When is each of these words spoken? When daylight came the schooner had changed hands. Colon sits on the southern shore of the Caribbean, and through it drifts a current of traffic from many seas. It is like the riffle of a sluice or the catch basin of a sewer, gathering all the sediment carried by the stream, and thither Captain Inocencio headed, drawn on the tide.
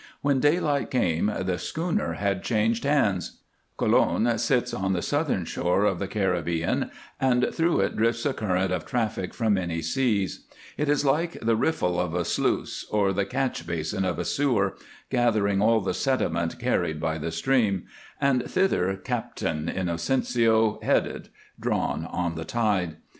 When 0.23 0.39
daylight 0.39 0.89
came 0.89 1.27
the 1.41 1.59
schooner 1.59 2.13
had 2.13 2.41
changed 2.43 2.85
hands. 2.85 3.37
Colon 3.77 4.35
sits 4.39 4.73
on 4.73 4.93
the 4.93 5.01
southern 5.03 5.45
shore 5.45 5.83
of 5.83 5.99
the 5.99 6.07
Caribbean, 6.07 6.89
and 7.19 7.53
through 7.53 7.81
it 7.81 7.95
drifts 7.95 8.25
a 8.25 8.33
current 8.33 8.71
of 8.73 8.83
traffic 8.83 9.31
from 9.31 9.53
many 9.53 9.83
seas. 9.83 10.47
It 10.75 10.89
is 10.89 11.05
like 11.05 11.33
the 11.39 11.55
riffle 11.55 11.99
of 11.99 12.15
a 12.15 12.25
sluice 12.25 12.83
or 12.89 13.13
the 13.13 13.25
catch 13.27 13.67
basin 13.67 14.03
of 14.03 14.17
a 14.17 14.25
sewer, 14.25 14.75
gathering 15.11 15.61
all 15.61 15.81
the 15.81 15.93
sediment 15.93 16.57
carried 16.57 16.99
by 16.99 17.19
the 17.19 17.29
stream, 17.31 17.85
and 18.19 18.49
thither 18.49 18.95
Captain 18.95 19.69
Inocencio 19.69 20.79
headed, 20.81 21.29
drawn 21.59 22.07
on 22.07 22.33
the 22.33 22.45
tide. 22.45 22.95